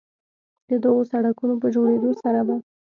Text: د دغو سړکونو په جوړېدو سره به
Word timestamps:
د 0.69 0.71
دغو 0.83 1.01
سړکونو 1.11 1.53
په 1.61 1.67
جوړېدو 1.75 2.11
سره 2.21 2.41
به 2.47 2.55